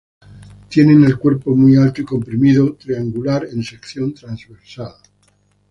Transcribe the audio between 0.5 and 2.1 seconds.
Tienen el cuerpo muy alto y